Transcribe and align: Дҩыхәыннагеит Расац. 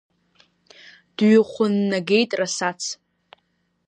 Дҩыхәыннагеит 1.15 2.31
Расац. 2.39 2.81